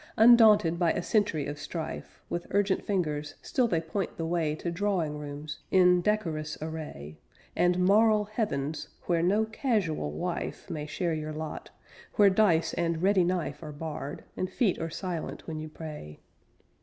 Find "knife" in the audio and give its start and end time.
13.23-13.61